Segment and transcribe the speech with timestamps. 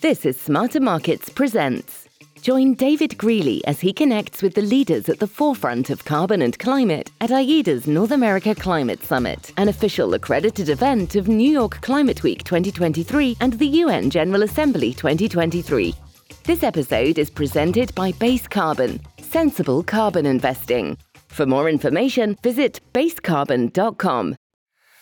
[0.00, 2.08] This is Smarter Markets Presents.
[2.40, 6.58] Join David Greely as he connects with the leaders at the forefront of carbon and
[6.58, 12.22] climate at IETA's North America Climate Summit, an official accredited event of New York Climate
[12.22, 15.94] Week 2023 and the UN General Assembly 2023.
[16.44, 20.96] This episode is presented by Base Carbon, sensible carbon investing.
[21.28, 24.34] For more information, visit basecarbon.com.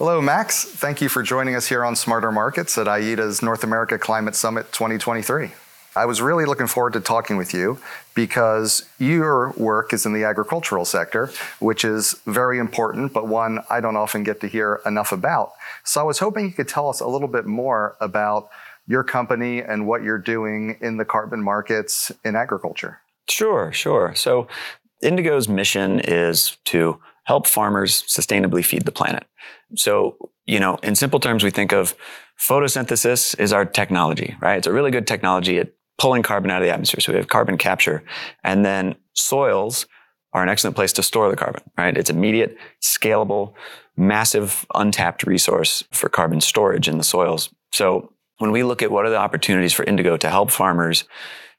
[0.00, 0.64] Hello, Max.
[0.64, 4.72] Thank you for joining us here on Smarter Markets at IETA's North America Climate Summit
[4.72, 5.50] 2023.
[5.94, 7.78] I was really looking forward to talking with you
[8.14, 13.82] because your work is in the agricultural sector, which is very important, but one I
[13.82, 15.52] don't often get to hear enough about.
[15.84, 18.48] So I was hoping you could tell us a little bit more about
[18.86, 23.00] your company and what you're doing in the carbon markets in agriculture.
[23.28, 24.14] Sure, sure.
[24.14, 24.48] So
[25.02, 26.98] Indigo's mission is to
[27.30, 29.24] help farmers sustainably feed the planet.
[29.76, 30.16] So,
[30.46, 31.94] you know, in simple terms, we think of
[32.36, 34.58] photosynthesis is our technology, right?
[34.58, 37.00] It's a really good technology at pulling carbon out of the atmosphere.
[37.00, 38.02] So we have carbon capture
[38.42, 39.86] and then soils
[40.32, 41.96] are an excellent place to store the carbon, right?
[41.96, 43.52] It's immediate, scalable,
[43.96, 47.48] massive untapped resource for carbon storage in the soils.
[47.70, 51.04] So when we look at what are the opportunities for Indigo to help farmers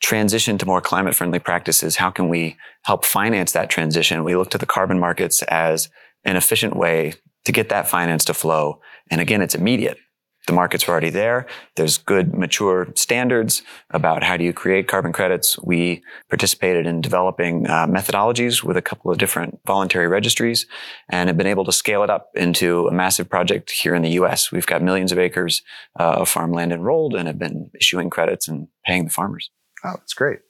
[0.00, 4.24] transition to more climate friendly practices, how can we help finance that transition?
[4.24, 5.88] We look to the carbon markets as
[6.24, 8.80] an efficient way to get that finance to flow.
[9.10, 9.98] And again, it's immediate.
[10.46, 11.46] The markets are already there.
[11.76, 15.58] There's good mature standards about how do you create carbon credits.
[15.58, 20.66] We participated in developing uh, methodologies with a couple of different voluntary registries
[21.10, 24.12] and have been able to scale it up into a massive project here in the
[24.12, 24.50] U.S.
[24.50, 25.60] We've got millions of acres
[26.00, 29.50] uh, of farmland enrolled and have been issuing credits and paying the farmers.
[29.84, 30.40] Oh, that's great.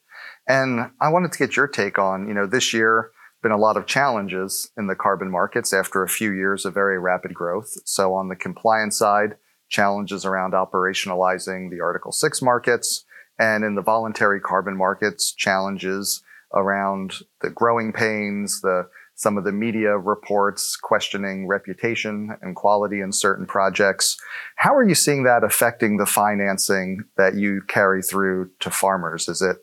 [0.47, 3.77] And I wanted to get your take on, you know, this year been a lot
[3.77, 7.71] of challenges in the carbon markets after a few years of very rapid growth.
[7.85, 9.35] So on the compliance side,
[9.69, 13.05] challenges around operationalizing the Article 6 markets
[13.37, 16.21] and in the voluntary carbon markets, challenges
[16.53, 18.89] around the growing pains, the
[19.19, 24.15] some of the media reports questioning reputation and quality in certain projects.
[24.55, 29.27] How are you seeing that affecting the financing that you carry through to farmers?
[29.27, 29.57] Is it,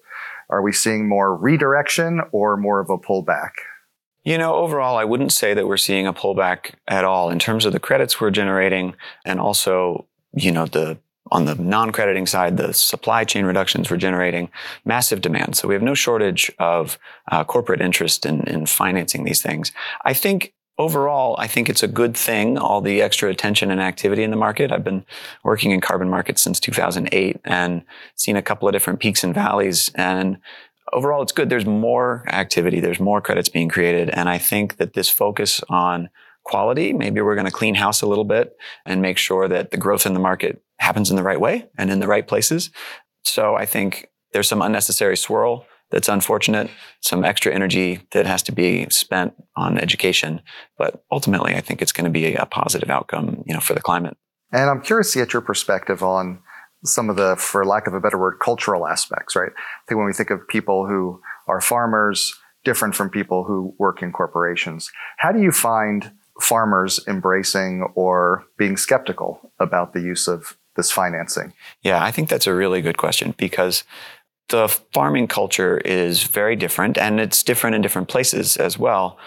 [0.51, 3.53] are we seeing more redirection or more of a pullback?
[4.25, 7.65] You know, overall, I wouldn't say that we're seeing a pullback at all in terms
[7.65, 8.95] of the credits we're generating
[9.25, 10.99] and also, you know, the
[11.31, 14.49] on the non-crediting side, the supply chain reductions we're generating
[14.85, 15.57] massive demand.
[15.57, 16.99] So we have no shortage of
[17.31, 19.73] uh, corporate interest in, in financing these things.
[20.05, 24.23] I think overall, I think it's a good thing, all the extra attention and activity
[24.23, 24.71] in the market.
[24.71, 25.05] I've been
[25.43, 27.83] working in carbon markets since 2008 and
[28.15, 29.91] seen a couple of different peaks and valleys.
[29.95, 30.39] And
[30.93, 31.49] overall, it's good.
[31.49, 32.81] There's more activity.
[32.81, 34.11] There's more credits being created.
[34.11, 36.11] And I think that this focus on
[36.47, 39.77] quality, maybe we're going to clean house a little bit and make sure that the
[39.77, 42.71] growth in the market happens in the right way and in the right places.
[43.25, 46.71] So I think there's some unnecessary swirl that's unfortunate,
[47.01, 50.41] some extra energy that has to be spent on education.
[50.79, 53.81] But ultimately, I think it's going to be a positive outcome, you know, for the
[53.81, 54.17] climate.
[54.53, 56.41] And I'm curious to get your perspective on
[56.85, 59.51] some of the, for lack of a better word, cultural aspects, right?
[59.51, 64.03] I think when we think of people who are farmers, different from people who work
[64.03, 70.57] in corporations, how do you find farmers embracing or being skeptical about the use of
[70.77, 71.53] this financing?
[71.83, 73.85] Yeah, I think that's a really good question because
[74.49, 79.19] the farming culture is very different and it's different in different places as well.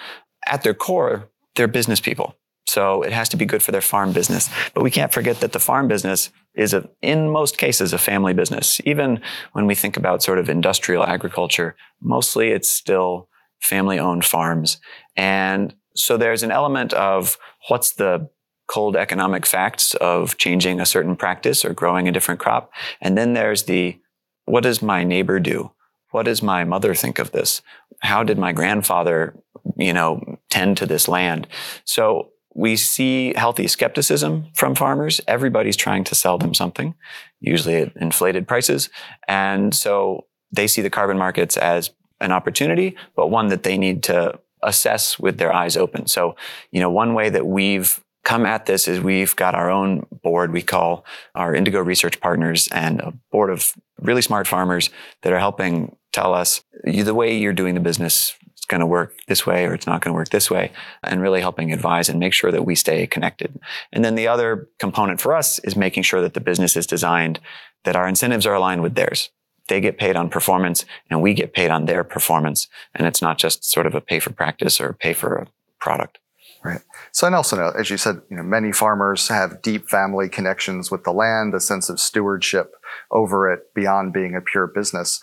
[0.45, 2.35] At their core, they're business people.
[2.67, 4.47] So it has to be good for their farm business.
[4.75, 8.33] But we can't forget that the farm business is, a, in most cases, a family
[8.33, 8.79] business.
[8.85, 9.21] Even
[9.53, 13.27] when we think about sort of industrial agriculture, mostly it's still
[13.59, 14.79] family owned farms.
[15.15, 18.29] And so there's an element of what's the
[18.67, 22.71] cold economic facts of changing a certain practice or growing a different crop.
[23.01, 23.99] And then there's the
[24.45, 25.71] what does my neighbor do?
[26.11, 27.61] What does my mother think of this?
[27.99, 29.35] How did my grandfather,
[29.77, 31.47] you know, tend to this land?
[31.83, 35.21] So we see healthy skepticism from farmers.
[35.27, 36.95] Everybody's trying to sell them something,
[37.39, 38.89] usually at inflated prices.
[39.27, 44.03] And so they see the carbon markets as an opportunity, but one that they need
[44.03, 46.07] to assess with their eyes open.
[46.07, 46.35] So,
[46.71, 50.51] you know, one way that we've come at this is we've got our own board
[50.51, 54.89] we call our indigo research partners and a board of really smart farmers
[55.21, 59.15] that are helping tell us the way you're doing the business is going to work
[59.27, 60.71] this way or it's not going to work this way
[61.03, 63.59] and really helping advise and make sure that we stay connected
[63.93, 67.39] and then the other component for us is making sure that the business is designed
[67.85, 69.31] that our incentives are aligned with theirs
[69.69, 72.67] they get paid on performance and we get paid on their performance.
[72.93, 75.47] And it's not just sort of a pay for practice or pay for a
[75.79, 76.19] product.
[76.63, 76.81] Right.
[77.13, 80.91] So I also know, as you said, you know, many farmers have deep family connections
[80.91, 82.73] with the land, a sense of stewardship.
[83.11, 85.21] over it beyond being a pure business.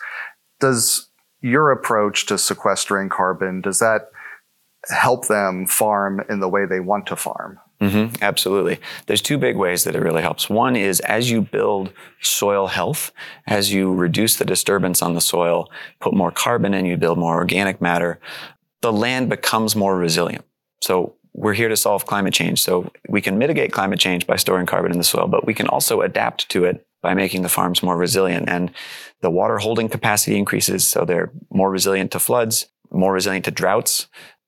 [0.59, 1.09] Does
[1.41, 4.09] your approach to sequestering carbon, does that
[4.89, 7.59] help them farm in the way they want to farm?
[7.79, 8.79] Mm-hmm, absolutely.
[9.05, 10.49] There's two big ways that it really helps.
[10.49, 13.11] One is as you build soil health,
[13.45, 15.69] as you reduce the disturbance on the soil,
[15.99, 18.19] put more carbon in, you build more organic matter,
[18.81, 20.43] the land becomes more resilient.
[20.81, 22.63] So we're here to solve climate change.
[22.63, 25.67] So we can mitigate climate change by storing carbon in the soil, but we can
[25.67, 28.49] also adapt to it by making the farms more resilient.
[28.49, 28.71] And
[29.21, 34.07] the water holding capacity increases, so they're more resilient to floods, more resilient to droughts.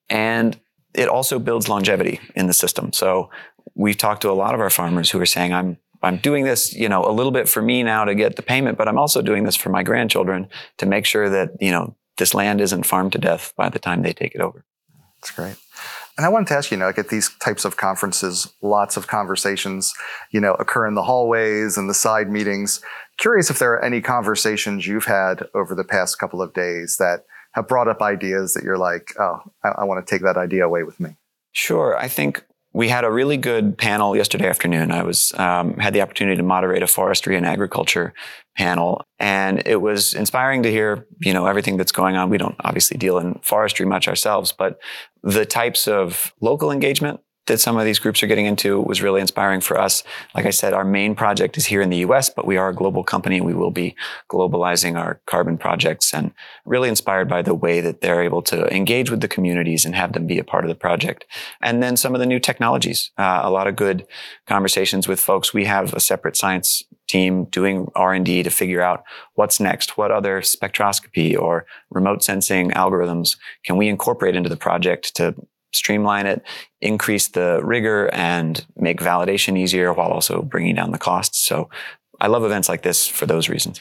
[0.09, 0.59] And
[0.99, 2.91] it also builds longevity in the system.
[2.91, 3.29] So
[3.73, 6.73] we've talked to a lot of our farmers who are saying, I'm I'm doing this,
[6.73, 9.21] you know, a little bit for me now to get the payment, but I'm also
[9.21, 10.47] doing this for my grandchildren
[10.77, 14.01] to make sure that, you know, this land isn't farmed to death by the time
[14.01, 14.63] they take it over.
[15.19, 15.57] That's great.
[16.17, 18.95] And I wanted to ask you, you know, like at these types of conferences, lots
[18.97, 19.93] of conversations,
[20.31, 22.81] you know, occur in the hallways and the side meetings.
[23.17, 27.25] Curious if there are any conversations you've had over the past couple of days that
[27.53, 30.65] have brought up ideas that you're like, oh, I, I want to take that idea
[30.65, 31.15] away with me?
[31.51, 31.97] Sure.
[31.97, 32.43] I think
[32.73, 34.91] we had a really good panel yesterday afternoon.
[34.91, 38.13] I was um, had the opportunity to moderate a forestry and agriculture
[38.55, 42.29] panel, and it was inspiring to hear you know everything that's going on.
[42.29, 44.79] We don't obviously deal in forestry much ourselves, but
[45.23, 49.19] the types of local engagement that some of these groups are getting into was really
[49.19, 50.03] inspiring for us.
[50.33, 52.73] Like I said, our main project is here in the US, but we are a
[52.73, 53.41] global company.
[53.41, 53.95] We will be
[54.31, 56.31] globalizing our carbon projects and
[56.65, 60.13] really inspired by the way that they're able to engage with the communities and have
[60.13, 61.25] them be a part of the project.
[61.61, 64.07] And then some of the new technologies, uh, a lot of good
[64.47, 65.53] conversations with folks.
[65.53, 69.03] We have a separate science team doing R&D to figure out
[69.33, 75.15] what's next, what other spectroscopy or remote sensing algorithms can we incorporate into the project
[75.15, 75.35] to
[75.73, 76.41] streamline it,
[76.81, 81.45] increase the rigor and make validation easier while also bringing down the costs.
[81.45, 81.69] So
[82.19, 83.79] I love events like this for those reasons.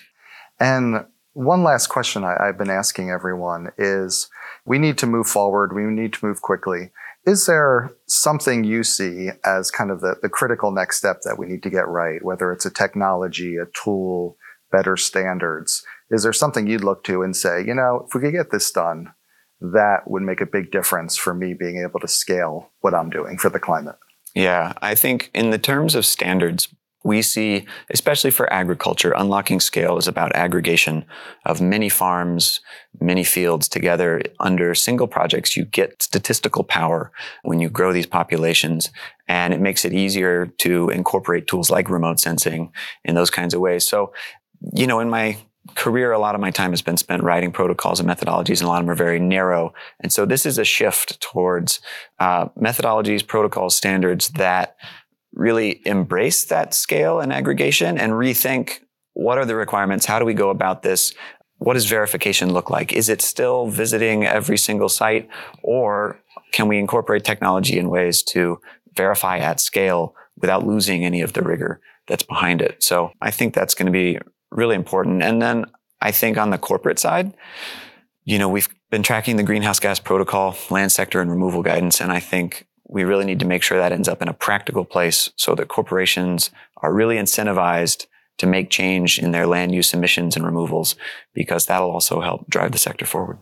[0.61, 4.29] And one last question I, have been asking everyone is
[4.65, 5.75] we need to move forward.
[5.75, 6.91] We need to move quickly.
[7.25, 11.47] Is there something you see as kind of the, the critical next step that we
[11.47, 14.37] need to get right, whether it's a technology, a tool,
[14.73, 15.85] better standards?
[16.11, 18.71] Is there something you'd look to and say, you know, if we could get this
[18.71, 19.13] done,
[19.61, 23.39] that would make a big difference for me being able to scale what I'm doing
[23.39, 23.97] for the climate.
[24.35, 26.69] Yeah, I think in the terms of standards,
[27.05, 31.05] we see, especially for agriculture, unlocking scale is about aggregation
[31.47, 32.61] of many farms,
[33.01, 35.57] many fields together under single projects.
[35.57, 37.13] You get statistical power
[37.43, 38.91] when you grow these populations,
[39.29, 42.73] and it makes it easier to incorporate tools like remote sensing
[43.05, 43.87] in those kinds of ways.
[43.87, 44.13] So,
[44.75, 45.39] you know, in my
[45.75, 48.69] career, a lot of my time has been spent writing protocols and methodologies, and a
[48.69, 49.73] lot of them are very narrow.
[50.01, 51.81] And so this is a shift towards
[52.19, 54.77] uh, methodologies, protocols, standards that
[55.33, 58.81] really embrace that scale and aggregation and rethink
[59.19, 60.07] what are the requirements?
[60.07, 61.13] How do we go about this?
[61.57, 62.93] What does verification look like?
[62.93, 65.29] Is it still visiting every single site
[65.61, 66.21] or
[66.53, 68.61] can we incorporate technology in ways to
[68.95, 72.81] verify at scale without losing any of the rigor that's behind it?
[72.81, 75.23] So I think that's going to be really important.
[75.23, 75.67] And then
[76.01, 77.35] I think on the corporate side,
[78.25, 82.01] you know, we've been tracking the greenhouse gas protocol, land sector and removal guidance.
[82.01, 84.85] And I think we really need to make sure that ends up in a practical
[84.85, 88.07] place so that corporations are really incentivized
[88.39, 90.95] to make change in their land use emissions and removals
[91.35, 93.39] because that'll also help drive the sector forward.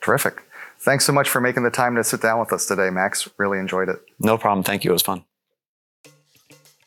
[0.00, 0.42] Terrific.
[0.78, 3.28] Thanks so much for making the time to sit down with us today, Max.
[3.38, 3.96] Really enjoyed it.
[4.20, 4.62] No problem.
[4.62, 4.90] Thank you.
[4.90, 5.24] It was fun.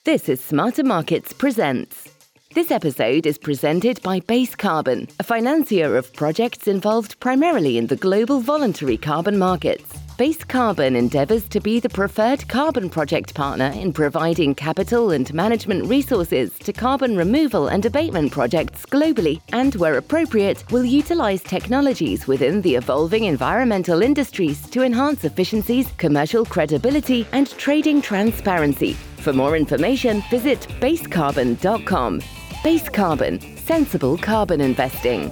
[0.06, 2.10] This is Smarter Markets Presents.
[2.56, 7.96] This episode is presented by Base Carbon, a financier of projects involved primarily in the
[7.96, 9.94] global voluntary carbon markets.
[10.18, 15.86] Base Carbon endeavours to be the preferred carbon project partner in providing capital and management
[15.86, 22.64] resources to carbon removal and abatement projects globally, and where appropriate, will utilise technologies within
[22.64, 28.94] the evolving environmental industries to enhance efficiencies, commercial credibility, and trading transparency.
[29.22, 32.24] For more information, visit basecarbon.com.
[32.62, 35.32] Base Carbon, sensible carbon investing.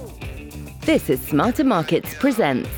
[0.85, 2.69] This is Smarter Markets Presents.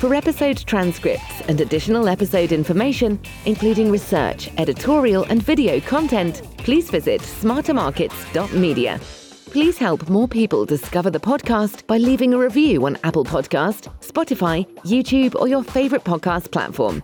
[0.00, 7.20] For episode transcripts and additional episode information, including research, editorial, and video content, please visit
[7.20, 8.98] smartermarkets.media.
[9.52, 14.66] Please help more people discover the podcast by leaving a review on Apple Podcast, Spotify,
[14.78, 17.00] YouTube, or your favorite podcast platform.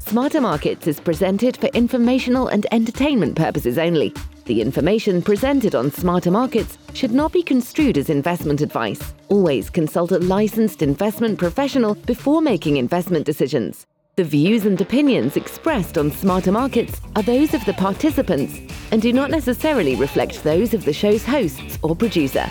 [0.00, 4.12] Smarter Markets is presented for informational and entertainment purposes only.
[4.46, 9.12] The information presented on Smarter Markets should not be construed as investment advice.
[9.28, 13.86] Always consult a licensed investment professional before making investment decisions.
[14.14, 19.12] The views and opinions expressed on Smarter Markets are those of the participants and do
[19.12, 22.48] not necessarily reflect those of the show's hosts or producer.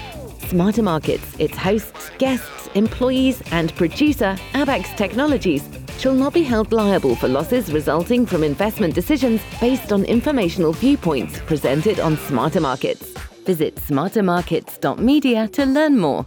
[0.50, 5.64] Smarter Markets, its hosts, guests, employees, and producer, Abax Technologies,
[5.98, 11.40] shall not be held liable for losses resulting from investment decisions based on informational viewpoints
[11.42, 13.14] presented on Smarter Markets.
[13.46, 16.26] Visit smartermarkets.media to learn more.